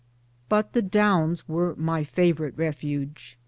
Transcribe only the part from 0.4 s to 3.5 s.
But the Downs were my favorite refuge.